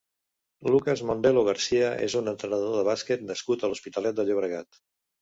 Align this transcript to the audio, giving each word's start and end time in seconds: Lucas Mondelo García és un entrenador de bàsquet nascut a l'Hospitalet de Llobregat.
Lucas 0.75 1.03
Mondelo 1.09 1.43
García 1.51 1.93
és 2.07 2.17
un 2.23 2.33
entrenador 2.33 2.75
de 2.81 2.89
bàsquet 2.91 3.31
nascut 3.31 3.63
a 3.63 3.73
l'Hospitalet 3.73 4.21
de 4.23 4.31
Llobregat. 4.33 4.87